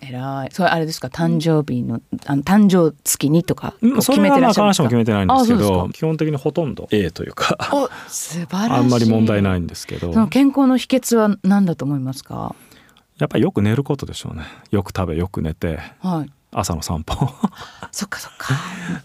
[0.01, 0.49] 偉い。
[0.51, 1.07] それあれですか？
[1.07, 4.01] 誕生日のあの誕生月にとかうん。
[4.03, 4.83] そ決めてらっしゃるんですか？
[4.83, 6.87] 必ずしも決めてないんですけど基本的にほとんど。
[6.91, 7.57] A というか。
[7.73, 8.71] お素晴らしい。
[8.71, 10.13] あんまり問題ないんですけど。
[10.13, 12.55] その健康の秘訣は何だと思いますか？
[13.17, 14.43] やっぱりよく寝ることでしょうね。
[14.69, 15.79] よく食べよく寝て。
[16.01, 17.15] はい朝の散歩。
[17.91, 18.55] そっかそっか。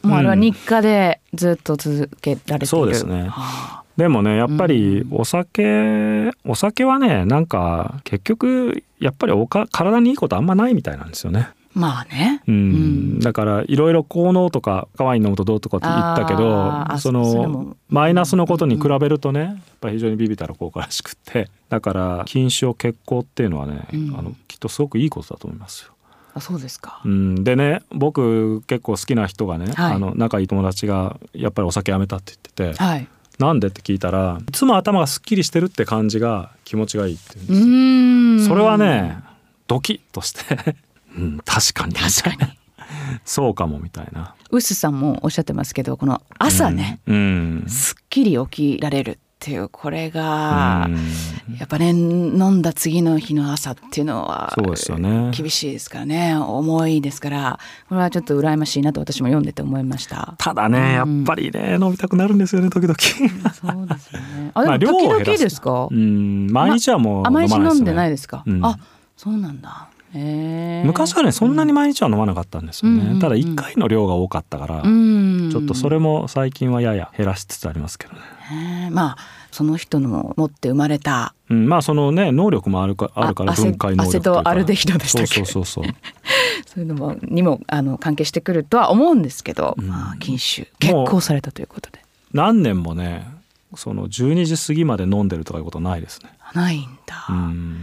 [0.03, 2.67] もうあれは日課でずっと続けられている。
[2.67, 3.29] そうですね。
[3.29, 11.49] はでもねやっぱりお酒お酒はねなんか結局やっぱりおか体にいいことあんまないみたいなんですよね。
[11.51, 12.43] あまあね。
[12.47, 12.55] うん。
[12.55, 13.21] うん。
[13.21, 17.77] だからいろいろ効能とか赤ワイン飲むとどうとかって言ったけどそのも。
[17.89, 21.51] マイナスのことに比べるとねやっぱり非常にビビたる効果らしくって。
[21.69, 24.17] だから禁酒を決行っていうのはね、うん。
[24.17, 25.92] あのきっとすごくいいことだと思いますよ。
[26.35, 27.01] あそうですか。
[27.05, 29.95] うん、でね僕結構好きな人がね、はい。
[29.95, 33.09] あの仲いい友達がやっぱりお酒やめたって言ってて、はい。
[33.39, 38.55] なんでって聞いたらいつも頭がすっきりしてるって感じが気持ちがいいって言うんうですよ。
[38.55, 39.19] それはね
[39.67, 40.77] ドキッとして、
[41.17, 41.95] うん、確かに。
[41.95, 42.59] 確かに。
[43.25, 44.35] そうかもみたいな。
[44.51, 47.69] ウスさんもおっしゃってますけどこの朝ね、うん、うん。
[47.69, 51.57] すっきり起きられるっていうこれが、うん。
[51.59, 55.33] やっぱね飲んだ次の日の朝っていうのはそうですよね。
[55.37, 56.37] 厳しいですからね。
[56.37, 60.37] 重いですからこれはちょっと羨ましいなと私も読んでて思いました。
[60.39, 62.95] ただねやっぱりね飲みたくなるんですよね時々。
[62.97, 64.53] そうですよね。
[64.55, 65.89] あでまあも時々ですか？
[65.91, 68.45] うん毎日はもうあ毎日飲んでないですか？
[68.47, 68.65] うん。
[68.65, 68.79] あ
[69.17, 69.89] そうなんだ。
[70.15, 73.19] 昔はねそんなに毎日は飲まなかったんですよね、うんうんうん。
[73.19, 75.49] ただ1回の量が多かったから、うん。
[75.51, 79.17] ちょっとそれも最近はやや減らしつつありますけどね、まあ
[79.53, 85.35] その人の持って生まれたうん、まあそのね能力もあるかあるから分解能力とアルデヒドでしたっけ？
[85.35, 85.95] そうそうそうそう。
[86.67, 89.87] そういうのもにもあの関係してくるとは思うんですけど、うん。
[89.87, 92.01] まあ禁酒決行されたということで。
[92.33, 93.27] 何年もね
[93.75, 96.31] その12時過ぎまで飲んでるとかいうことないですね。
[96.55, 97.27] ないんだ。
[97.29, 97.77] うん。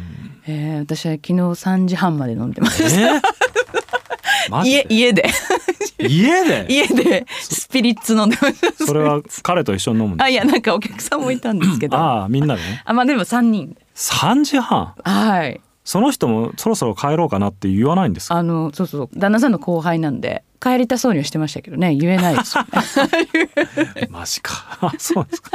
[0.48, 3.22] えー私は昨日3時半まで飲んでまえした。
[4.50, 5.30] マジ家で家で
[6.00, 6.66] 家で？
[6.74, 7.26] 家で。
[7.42, 8.86] スピリッツ飲んでました。
[8.86, 11.98] それは彼と一緒に飲むんですあいやなんかお客さんもいたんですけど。
[11.98, 12.62] あああみんなで？
[12.62, 13.76] ねまあでも3人。
[13.96, 14.94] 3時半？
[15.04, 15.60] はい。
[15.84, 18.36] その人もそろそろ帰ろうかなって言わないんですか？
[18.36, 21.96] あのそうそう旦那さんの後輩なんで帰りたそうにはしてましたけどね。
[21.96, 22.58] 言えないです。
[22.58, 22.64] よ
[23.96, 24.78] ねマジか。
[24.82, 25.52] あそうですか。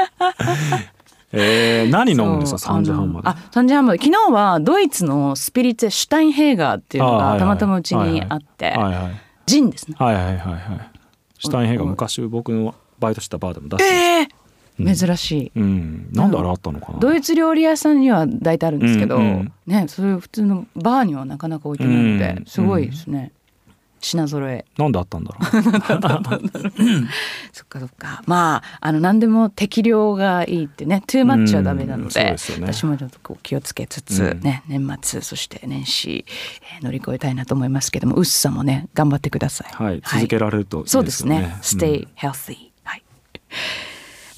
[1.37, 2.59] えー、何飲むんですか？
[2.59, 3.28] そう3時半まで。
[3.28, 3.98] あのあ3時半まで。
[4.02, 8.66] 昨日はドイツのスピリッツェシュタインヘーガーっていうのあはいはいがたまたまうちにあって。
[8.70, 9.96] はいはいジンですね。
[9.98, 10.90] はいはいはいはい。
[11.38, 14.30] シュタインヘイが昔僕のバイトしたバーでも出してる
[14.78, 15.52] えー、珍しい。
[15.57, 16.09] うん。
[16.12, 16.98] なんであれあったのかな。
[16.98, 22.46] ドイツ料理屋さんには大体あるんですけど、うんうんねそういう普通のバーにはなかなか置いてないので、うん。
[22.46, 23.33] すごいですね、
[24.04, 24.64] 品揃え。
[24.78, 25.44] なんであったんだろう。
[27.52, 28.22] そっかそっか。
[28.26, 31.02] まああの何でも適量がいいってね。
[31.06, 32.36] トゥーマッチはダメなので,、ね。
[32.36, 34.40] 私もちょっとこう気をつけつつ、うん。
[34.40, 36.24] ね年末そして年始、
[36.78, 39.72] えー乗り越えたいなと思いますけども薄さもね頑張ってください。
[39.72, 41.56] はい続けられるといいそうですね。
[41.62, 42.73] Stay healthy、はい。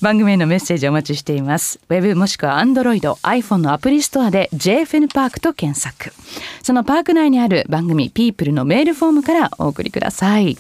[0.03, 1.81] 番組へのメッセージお待ちしています。
[1.89, 6.13] ウェブもしくは Android、iPhone のアプリストアで JFN パークと検索。
[6.63, 10.59] そのパーク内にある番組 People のメールフォームからお送りください。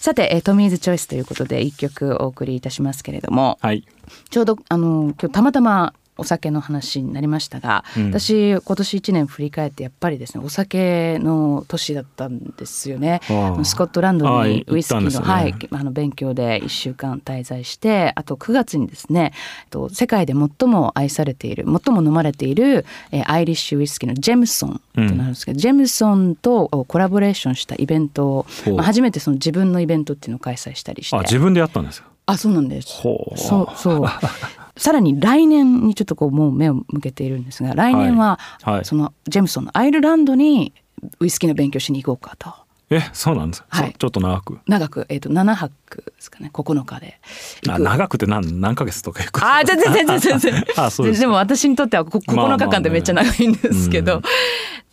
[0.00, 3.86] さて、えートミーズチョイスということで一曲お送りいたしますけれども、はい
[4.28, 8.06] ちょうどあの今日たまたまお酒の話になりましたが、うん。
[8.10, 13.20] 私今年1年振り返ってやっぱりですねお酒の年だったんですよね。
[13.64, 15.16] スコットランドにウイスキーの、ね。
[15.18, 19.32] はい、あの勉強で1週間滞在してあと9月にですね
[19.64, 31.16] えっと世界で最も愛されている最も飲まれている、えーアイリッシュウイスキーのジェムソンっていうのがあるんですけど、ジェムソンとコラボレーションしたイベントを、まあ、初めてその自分のイベントっていうのを開催したりして。
[31.16, 32.08] あ自分でやったんですか？
[32.26, 32.88] あそうなんです。
[32.88, 33.34] そ
[33.72, 34.04] うそう。
[34.80, 38.38] さらに来年にちょっとこうもう目を向けているんですが来年は
[38.82, 40.72] そのジェムソンのアイルランドに
[41.20, 42.54] ウイスキーの勉強しに行こうかと。
[42.88, 43.92] えそうなんですか、はい。
[43.92, 44.58] そちょっと長く。
[44.66, 46.50] 長く、えー、と7泊ですかね。
[46.52, 47.20] 9日で。
[47.68, 50.64] あ長くて何何ヶ月とかいあー全然全然全然。
[50.76, 54.22] あそうですでも私にとってはこまあまあ9日間でめっちゃ長いんですけど、うん。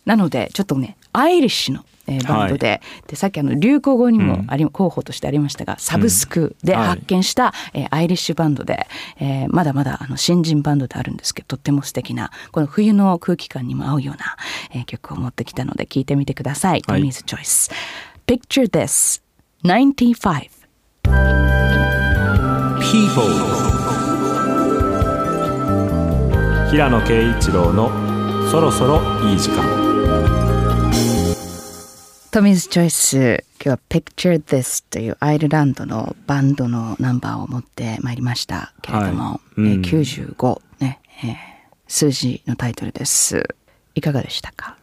[0.04, 6.86] なのでちょっとねアイリッシュの、えーバンドで,、でさっきあの流行語にもあり、候補としてありましたがサブスクではい。
[6.88, 8.86] 発見した、えーアイリッシュバンドで、
[9.20, 14.36] えーまだまだあの新人バンドであるんですけどとっても素敵なこの冬の空気感にも合うような、
[14.72, 16.80] えー曲を持ってきたので聴いてみてください。
[16.82, 17.02] トはい。
[17.02, 17.70] ミーズチョイス
[18.26, 19.20] Picture this
[19.64, 20.57] 95
[22.80, 23.24] People.
[26.70, 27.90] 平野啓一郎の
[28.50, 29.64] そろそろいい時間。
[32.30, 38.72] トミーズチョイス今日は Picture This というアイルランドのバンドのナンバーを持ってまいりました。
[38.82, 39.60] けれども、はい。
[39.60, 39.66] うん。
[39.68, 39.80] えー
[40.36, 41.34] 95ね、えー
[41.90, 43.48] 数字のタイトルです。
[43.94, 44.77] いかがでしたか？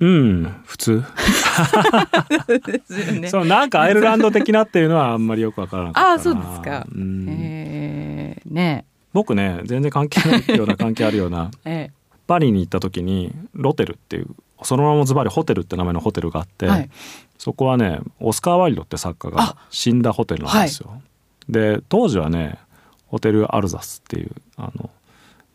[0.00, 1.04] うん普通。
[3.28, 7.26] そうなんかアイルランド的なっていうのはあんまりよくわからなかああそうですか、うん。
[7.28, 8.52] えー。
[8.52, 11.50] ね僕ね全然関係ないような関係あるような。
[11.64, 11.90] え
[12.26, 14.28] パリに行った時にロテルっていう
[14.62, 16.90] そのままズバリホテルって名前のホテルがあって、はい。
[17.38, 21.02] そこはねオスカー・ワイルドって作家が死んだホテルなんですよ。
[21.48, 22.58] で当時はね
[23.06, 24.90] ホテルアルザスっていうあの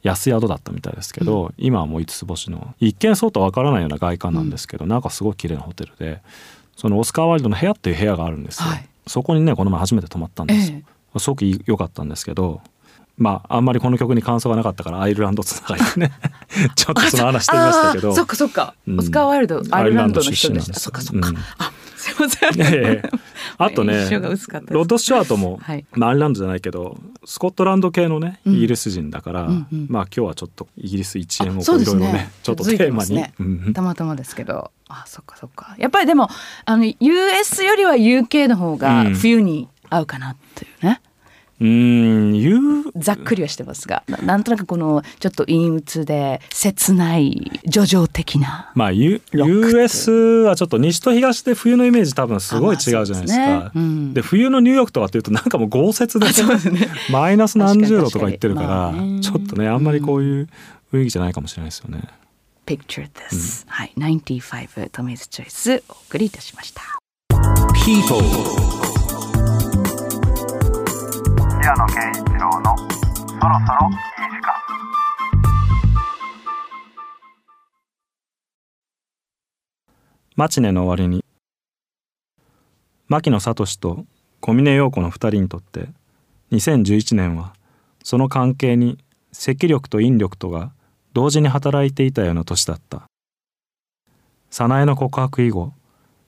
[0.06, 6.22] 安宿だったみたいですけど、今はもう5つ星の一見そうとはわからないような外観なんですけど、なんかすごい綺麗なホテルで
[6.76, 8.70] そのオスカー・ワイルドの部屋っていう部屋があるんですよ。
[8.70, 8.88] はい。
[9.08, 10.72] そこにねこの前初めて泊まったんです。
[10.72, 10.78] よ。
[11.16, 11.20] え。
[11.20, 12.62] すごく良かったんですけど
[13.18, 16.12] まああんまりこの曲に感想がなかったからアイルランドつながりでね
[16.76, 18.14] ちょっとその話してみましたけど。
[18.14, 19.00] そっかそっか、うん。
[19.00, 20.80] オスカー・ワイルドアイルランドの人でした。
[20.80, 21.38] そっかそっか、うん。
[21.58, 21.72] あ
[22.06, 22.56] すいません。
[22.56, 23.02] いやいやいや。
[23.58, 25.86] あとねロッド・スチュワートも、はい。
[25.94, 28.54] まあ、アイルランドじゃないけどスコットランド系のねうん。
[28.56, 33.74] イギリス人だから、うんうんまあ今日はちょっとイギリス一円をいろいろね ちょっとテーマに、ねうん。
[33.74, 34.72] たまたまですけど。
[34.88, 35.76] あそっかそっか。
[35.80, 36.30] やっぱりでも
[36.66, 39.16] あの US よりは UK の方がうん。
[39.16, 42.92] 冬に合うかなっていうね、うーん言う。
[42.98, 48.72] ざっくりはしてますがななんとなくこのちょっと陰鬱で切ない叙情的な。
[48.76, 50.12] まあ、US
[50.44, 53.64] はちょっと西と東で冬のイメージ多分すごい違うじゃないですあまあ。
[53.66, 54.14] ですねうん。
[54.14, 56.28] で冬のニューヨークとかっていうとなんかもう豪雪で
[57.12, 59.20] マイナス何十度とか言ってるからまあね。
[59.22, 60.50] ちょっとねあんまりこういう
[60.92, 62.02] 雰囲気じゃないかもしれないですよね。
[62.66, 66.82] Picture this、はい95トミーズチョイスお送りいたしました。
[67.86, 68.95] People.
[71.66, 73.98] 平野啓一郎のそろそろいい
[74.30, 74.54] 時間
[80.36, 81.24] マチネの終わりに。
[83.08, 84.06] 牧野聡と
[84.42, 85.88] 小峰陽子の二人にとって
[86.52, 87.56] 2011年は
[88.04, 89.00] その関係に
[89.32, 90.72] 赤力と引力とが
[91.14, 93.06] 同時に働いていたような年だった。
[94.52, 95.74] 早苗の告白以後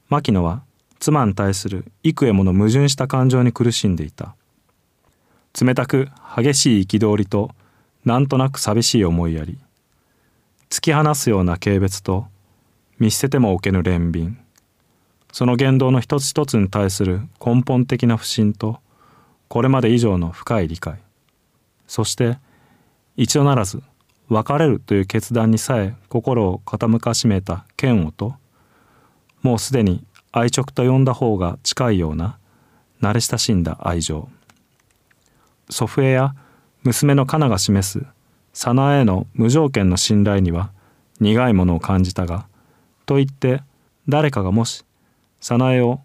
[0.09, 0.63] 牧野は
[0.97, 4.35] 妻に対する幾重もの矛盾した感情に苦しんでいた。
[5.59, 7.51] 冷たく激しい憤りと
[8.05, 9.57] なんとなく寂しい思いやり。
[10.69, 12.27] 突き放すような軽蔑と
[12.99, 14.35] 見捨てても置けぬ憐憫。
[15.31, 18.79] その言動の一つ一つに対する根本的な不信と
[19.47, 20.99] これまで以上の深い理解。
[21.87, 22.37] そして
[23.15, 23.81] 一度ならず
[24.29, 28.35] 別れるという決断にさえ心を傾かしめた嫌悪と
[29.41, 32.37] もうすでに愛直と呼んだ方が近いような
[33.01, 34.29] 慣れ親しんだ愛情。
[35.69, 36.35] 祖父江や
[36.83, 38.05] 娘のカナが示す
[38.53, 40.71] 早苗への無条件の信頼には
[41.19, 42.47] 苦いものを感じたが
[43.05, 43.61] と言って
[44.07, 44.85] 誰かがもし
[45.39, 46.01] 早苗を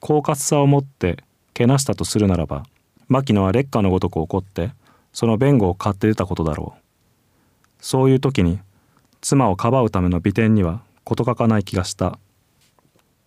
[0.00, 1.22] 狡猾さを持って
[1.54, 2.64] けなしたとするならば
[3.08, 4.70] 牧野は劣化のごとく怒って
[5.12, 6.80] その弁護を買って出たことだろう。
[7.80, 8.60] そういう時に
[9.20, 12.18] 妻をかばうための美点には事欠かない気がした。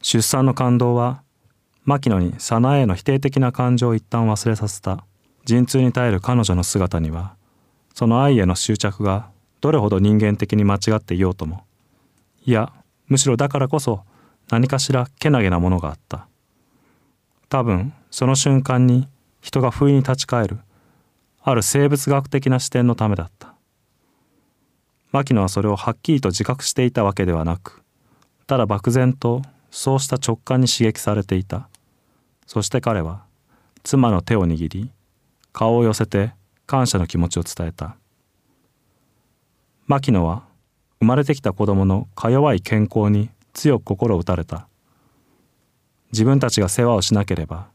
[0.01, 1.21] 出産の感動は
[1.83, 5.05] 牧野に早苗への否定的な感情を一旦忘れさせた。
[5.45, 7.35] 陣痛に耐える彼女の姿には
[7.93, 9.29] その愛への執着が
[9.61, 11.63] どれほど人間的に間違っていようとも
[12.45, 12.71] いや
[13.07, 14.03] むしろだからこそ
[14.49, 16.27] 何かしらけなげなものがあった。
[17.49, 19.07] 多分その瞬間に
[19.41, 20.59] 人が不意に立ち返る
[21.41, 23.53] ある生物学的な視点のためだった。
[25.11, 27.83] 牧野はそれをはっきりと自覚していたわけではなく
[28.47, 31.69] ただ漠然とそうした直感に刺激されていた。
[32.47, 33.23] そして彼は
[33.83, 34.91] 妻の手を握り
[35.53, 36.33] 顔を寄せて
[36.65, 37.95] 感謝の気持ちを伝えた。
[39.87, 40.43] 牧野は
[40.99, 44.67] 生まれてきた子供のか弱い健康に強く心を打たれた。
[46.13, 47.67] 自分たちが世話をしなければ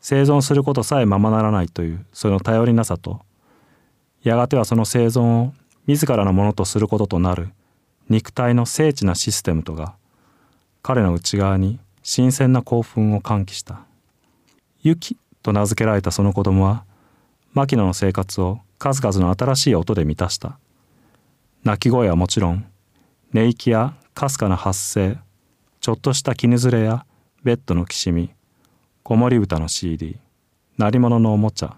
[0.00, 3.22] 生存することさえままならないというその頼りなさと
[4.22, 5.54] やがてはその生存を
[5.86, 7.48] 自らのものとすることとなる
[8.10, 9.94] 肉体の精緻なシステムとが
[10.82, 13.80] 彼の内側に新鮮な興奮を喚起した
[14.82, 16.84] 「ユキ」と名付けられたその子供は
[17.58, 20.60] 牧野の生活を数々の新しい音で満たした。
[21.64, 22.64] 鳴き声はもちろん
[23.32, 25.18] 寝息やかすかな発声
[25.80, 27.04] ちょっとした絹ずれや
[27.42, 28.30] ベッドのきしみ
[29.02, 30.18] 子守歌の CD
[30.76, 31.76] 鳴り物のおもちゃ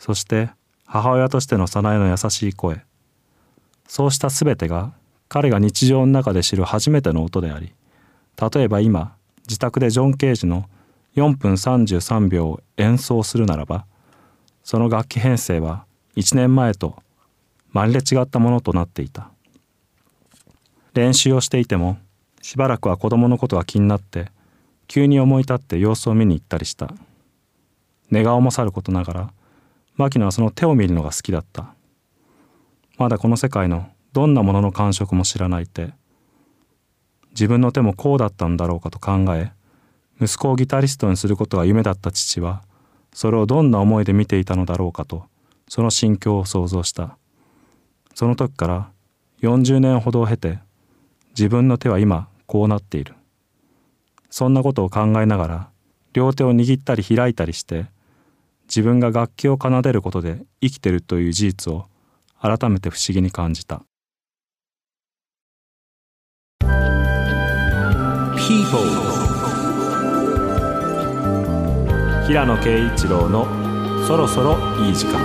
[0.00, 0.50] そして
[0.86, 2.82] 母親としての早苗の優しい声。
[3.86, 4.92] そうした全てが
[5.28, 7.72] 彼が日常の中で知る初めての音であり
[8.52, 9.14] 例えば今
[9.46, 10.68] 自宅でジョン・ケージの
[11.14, 13.86] 4分33秒を演奏するならば
[14.66, 15.84] その楽器編成は
[16.16, 17.00] 1年前と
[17.70, 19.30] まるで違ったものとなっていた。
[20.92, 21.98] 練習をしていても
[22.42, 24.26] しばらくは子供のことが気になって
[24.88, 26.92] 急に思い立って様子を見に行ったりした。
[28.10, 29.32] 寝顔もさることながら
[29.94, 31.72] 牧野はその手を見るのが好きだった。
[32.98, 35.92] まだこの世界のどんなものの感触も知らない手
[37.30, 39.52] 自分の手もこうだったんだろうかと考え
[40.20, 42.64] 息子をギタリストにすることが夢だった父は
[43.16, 45.24] それをどんな思いで見ていたのだろうかと
[45.70, 47.16] その心境を想像した。
[48.14, 48.90] その時から
[49.40, 50.58] 40年ほどを経て
[51.30, 53.14] 自分の手は今こうなっている。
[54.28, 55.68] そんなことを考えながら
[56.12, 57.86] 両手を握ったり開いたりして
[58.68, 61.86] 自分が楽器を奏でることで生きてるという事実を
[62.38, 63.82] 改めて不思議に感じた。
[68.36, 69.25] People.
[72.26, 73.46] 平野啓一郎の
[74.04, 75.20] そろそろいい時間。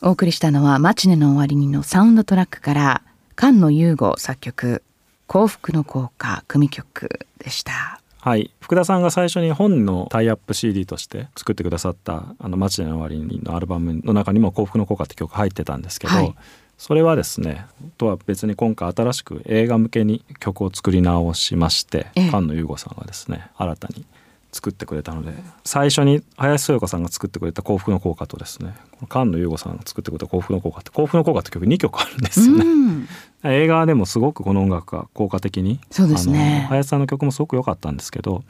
[0.00, 3.02] お送りしたのはマチネの終わりにのサウンドトラックから
[3.38, 4.82] 菅野優吾作曲
[5.26, 8.00] 幸福の効果組曲でした。
[8.20, 8.50] はい。
[8.60, 16.34] 福田さんが最初に本のタイアップ CD として作ってくださった「あのマチネの終わりに」のアルバムの中にも「幸福の効果」って曲入ってたんですけど、はい。
[16.78, 17.66] それはですね
[17.98, 22.26] とは別に今回新しく映画向けに曲を作り直しましてええ。
[22.26, 24.06] 菅野優吾さんがですね新たに
[24.52, 25.32] 作ってくれたので
[25.64, 28.74] 最初に林そよかさんが作ってくれた「幸福の効果」とですね
[29.10, 32.64] 菅野優吾さんが作ってくれた「幸福の効果」って「幸福の効果」って曲2曲あるんですよね。
[32.64, 33.08] うん。
[33.44, 36.66] 映画でもすごくこの音楽が効果的にそうですね。
[36.68, 38.44] 林さんの曲もすごく良かったんですけど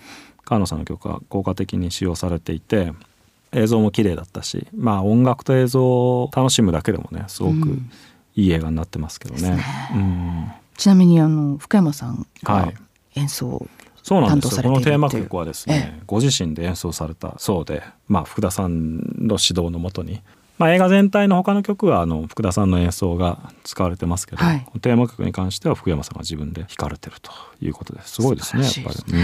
[0.44, 2.92] 菅野さんの曲は効果的に使用されていて
[3.52, 7.90] 映像も綺麗だったしまあ音楽と映像を楽しむだけでもねすごくうん。
[8.34, 9.40] いい映画になってますけどね。
[9.40, 9.64] ですね。
[9.94, 10.46] うん。
[10.76, 12.74] ちなみにあの福山さんがはい。
[13.14, 13.66] 演奏
[14.02, 14.62] そうなんですよ。
[14.62, 20.20] このテーマ曲はですね、ご自身で演奏されたそうで、まあ、福田さんの指導のもとに、
[20.58, 24.66] まあ、映画全体の他の曲はあの福田さんの演奏が使われてますけど、はい。
[24.80, 29.14] テーマ曲に関しては福山さんが自分で弾かれてるということですごいですねやっぱり。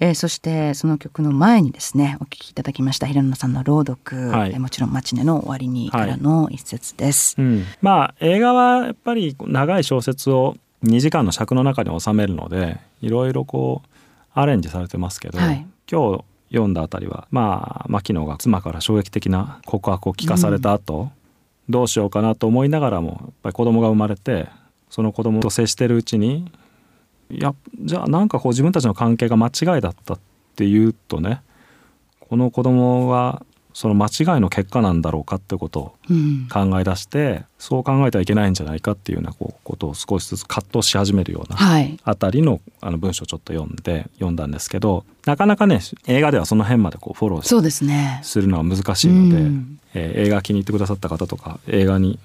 [0.00, 4.50] えーそしてその曲の前にですねお聴きいただきました平野さんの朗読、はい。
[4.50, 7.36] えーもちろん「マチネの終わりに」からの一節です。
[7.38, 7.64] うん。
[7.80, 13.88] まあ映画はやっぱり長い小説を2時間の尺の中に収めるのでいろいろこう
[14.34, 15.66] アレンジされてますけど、はい。
[15.90, 21.10] 今日読んだあたりはまあ牧野が妻から衝撃的な告白を聞かされた後、
[21.68, 24.48] どうしようかなと思いながらもやっぱり子供が生まれて
[24.90, 26.50] その子供と接してるうちに
[27.30, 30.18] いやじゃあなんかこう自分たちの関係が間違いだったっ
[30.56, 31.42] ていうとね
[32.20, 33.44] この子供が
[33.74, 36.48] その間違いの結果なんだろうかってことをうん。
[36.50, 41.98] 考え出してそう考えてはいけないんじゃないかっていうようなこうことを少しずつ葛藤し始めるようなはい。
[42.04, 48.20] あたりのあの文章をちょっと読んで読んだんですけどなかなかね映画ではその辺までこうフォローそうですね。
[48.22, 49.78] するのは難しいので、うん。
[49.94, 52.18] えー映画気に入ってくださった方とか映画に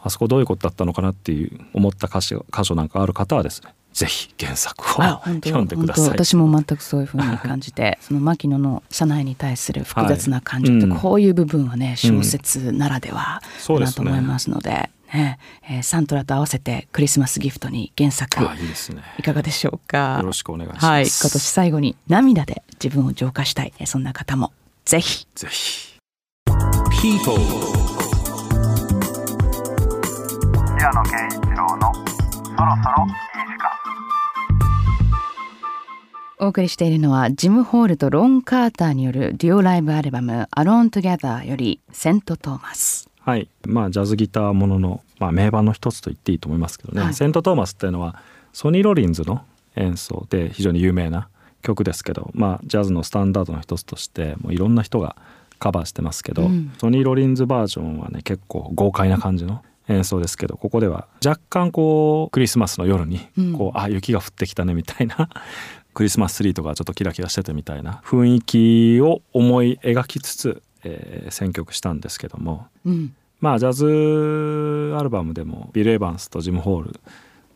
[0.00, 6.04] あそこどういうことだったのかなっていう思った箇所箇所なんかある方はですねぜひ原作をあ 本当読んでください。
[6.04, 15.38] 本当私も全くそういうふうに感じて その牧野の社内に対する複雑な感情ってはいうんこういう部分はね、小説ならではだなと思いますのでね
[15.68, 19.02] えーサントラと合わせてクリスマスギフトに原作あいいですね。
[19.18, 20.18] いかがでしょうか？
[20.20, 20.86] よろしくお願いします。
[20.86, 24.52] はい今年最後に涙で自分を浄化したいえーそんな方も
[24.84, 25.96] ぜひぜひ。
[27.02, 27.36] People.
[30.78, 33.06] 平野啓一郎のそろそろ
[36.40, 43.10] お送りしているのはジム・ホールとロン・カーターによるデュオライブアルバム「Alone Together」より「セント・トーマス。
[43.20, 47.14] はい、まあジャズギターものの、まあ、名盤の一つと言っていいと思いますけどね、はい。
[47.14, 48.22] セント・トーマスっていうのは
[48.52, 49.42] ソニー・ロリンズの
[49.74, 51.28] 演奏で非常に有名な
[51.62, 55.16] 曲ですけど、まあ、ジャズのスタンダードの一つとしてもういろんな人が
[55.58, 56.72] カバーしてますけど、うん。
[56.78, 63.52] ソニー・ロリンズバージョンはね結構豪快な感じの演奏ですけどここでは若干こうクリスマスの夜にうん。
[63.54, 65.28] こう、あ雪が降ってきたねみたいな
[65.98, 72.68] クリスマスツリーとかちょっとキラキラしててみたいな雰囲気を思い描きつつ、えー選曲したんですけども。
[72.86, 77.00] うんまあジャズアルバムでもビル・エヴァンスとジム・ホール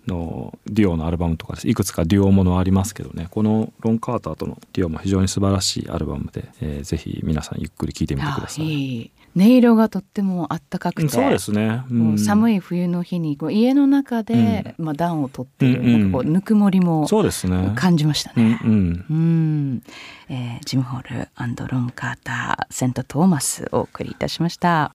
[0.07, 1.69] のデュオのアルバムとかです。
[1.69, 3.29] いくつかデュオものありますけどね。
[3.31, 8.65] このロン・カーターとのデュオも非常に素晴らしいアルバムで、えーぜひ皆さんゆっくり聴いてみてください。
[8.65, 9.11] あいい。
[9.35, 11.09] 音色がとってもあったかくて。
[11.09, 12.19] そうですね、うん。
[12.19, 17.73] 寒い冬の日にこう家の中で、まあ、暖を取っている、うんうんなんかこうぬくもりもそうですね。
[17.75, 18.61] 感じましたうんね。
[18.65, 19.07] うん。
[19.11, 19.83] うん、
[20.29, 24.93] えージム・ホールロン・カーターセント・トーマスお送りいたしました。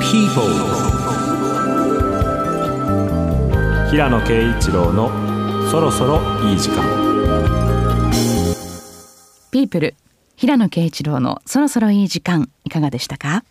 [0.00, 0.93] People.
[3.94, 5.08] 平野啓一郎の
[5.70, 6.18] そろそろ
[6.50, 6.82] いい時間。
[9.52, 9.94] ピープル
[10.34, 13.44] 平野啓一郎のそろそろいい時間いかがでしたか？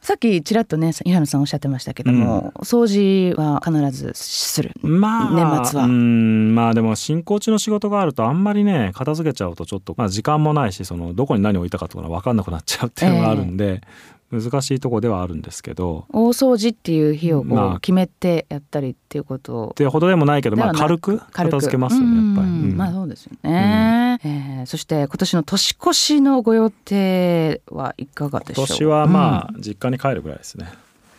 [0.00, 5.84] さっきちらっとね平野さんおっしゃってましたけども、掃除は必ずする、まあ年末は。
[5.84, 6.54] うん。
[6.54, 13.82] まあでも進行中の仕事があるとあんまりね片付けちゃうとちょっと、まあ、時間もないしそのどこに何を置いたかとか分かんなくなっちゃうっていうのがあるんで、
[14.40, 19.54] 難しいとこではあるんですけど大掃除っていう日をこうまあ決めてやったりっていうこと。
[19.56, 22.48] をってほどでもないけど、まあ、軽く片付けますよねやっぱり。
[22.48, 28.64] うんうんまあそうですよね、えーそして今年の年越しのご予定はいかがでしょう？
[28.64, 30.68] 今年はまあ実家に帰るぐらいですね。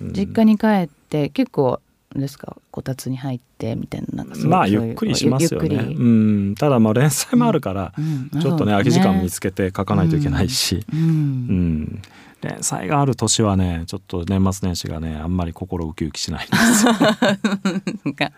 [0.01, 0.13] うん。
[0.13, 1.80] 実家に帰って結構
[2.16, 2.57] ですか？
[2.72, 5.76] こたつに入ってみたいななんかそうまあゆっくりしますよね。
[5.76, 8.01] うん、ただまあ連載もあるから、う
[8.38, 8.41] ん。
[8.41, 11.82] ちょっとね空き時間見つけて書かないといけないし、ううん。
[11.82, 12.01] ん、
[12.42, 16.86] 連載がある年はねちょっと年末年始がねあんまり心ウキウキしないです。
[18.06, 18.32] なんか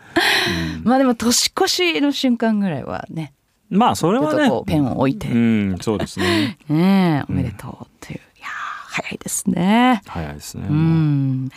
[0.84, 3.34] まあでも年越しの瞬間ぐらいはね
[3.70, 6.58] まあそれはねペンを置いて、うん、そうですね。
[6.70, 8.50] ねえおめでとうという、いやー
[9.04, 10.02] 早いですね。
[10.06, 10.68] 早いですね。
[10.70, 11.50] うもん、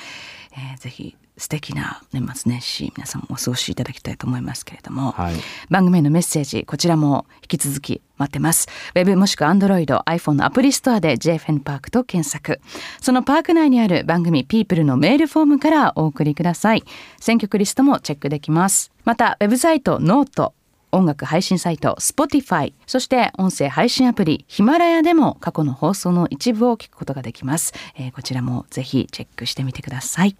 [0.52, 5.34] えーぜひ素敵な年末年始皆さんもお過ごしいただきたいと思いますけれども、うはい。
[5.70, 8.68] 番組へのメッセージこちらも引き続き待ってます。
[8.94, 12.60] ウェブもしくは Android、iPhone のアプリストアで JFN パークと検索。
[13.00, 16.84] そのパーク内にある番組 People のメールフォームからお送りください。
[17.18, 18.92] 選曲リストもチェックできます。
[19.04, 20.52] またウェブサイトノート
[20.92, 30.36] 音楽配信サイト Spotify そして音声配信アプリヒマラヤでも過去の放送の一部を聞くことができます、えーこちらもぜひチェックしてみてください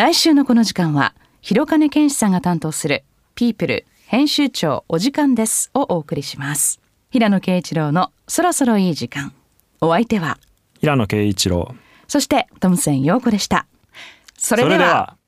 [0.00, 6.80] 来週のこの時間は広金健志さんが担当するピープル編集長お時間ですをお送りします。
[7.10, 9.34] 平野啓一郎のそろそろいい時間。
[9.82, 10.38] お相手は
[10.80, 11.74] 平野啓一郎。
[12.08, 13.66] そしてトムセン陽子でした。
[14.38, 15.18] そそれでは